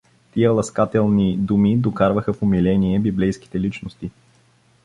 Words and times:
Тия 0.33 0.51
ласкателни 0.51 1.37
думи 1.37 1.77
докарваха 1.77 2.33
в 2.33 2.41
умиление 2.41 2.99
библейските 2.99 3.59
личности. 3.59 4.11